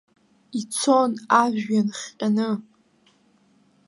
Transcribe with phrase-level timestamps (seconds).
[0.59, 2.49] Ицон ажәҩан хҟьаны.